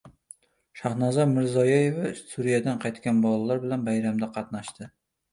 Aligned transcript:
Shahnoza 0.79 1.25
Mirziyoyeva 1.33 2.07
Suriyadan 2.21 2.79
qaytgan 2.85 3.19
bolalar 3.27 3.61
bilan 3.67 3.83
bayramda 3.91 4.31
qatnashdi 4.39 4.89